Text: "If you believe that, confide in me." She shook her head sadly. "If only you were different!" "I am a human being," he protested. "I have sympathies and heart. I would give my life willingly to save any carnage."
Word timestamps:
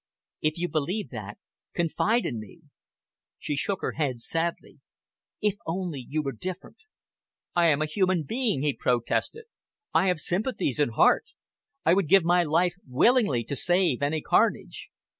"If 0.41 0.57
you 0.57 0.67
believe 0.67 1.11
that, 1.11 1.37
confide 1.75 2.25
in 2.25 2.39
me." 2.39 2.61
She 3.37 3.55
shook 3.55 3.81
her 3.83 3.91
head 3.91 4.19
sadly. 4.19 4.79
"If 5.41 5.57
only 5.67 5.99
you 6.09 6.23
were 6.23 6.31
different!" 6.31 6.77
"I 7.55 7.67
am 7.67 7.83
a 7.83 7.85
human 7.85 8.23
being," 8.23 8.63
he 8.63 8.73
protested. 8.73 9.45
"I 9.93 10.07
have 10.07 10.19
sympathies 10.19 10.79
and 10.79 10.93
heart. 10.93 11.25
I 11.85 11.93
would 11.93 12.09
give 12.09 12.23
my 12.23 12.41
life 12.41 12.73
willingly 12.87 13.43
to 13.43 13.55
save 13.55 14.01
any 14.01 14.21
carnage." 14.23 14.89